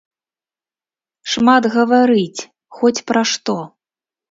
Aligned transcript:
Шмат 1.35 1.63
гаварыць, 1.77 2.41
хоць 2.79 2.95
пра 3.13 3.21
што. 3.35 3.57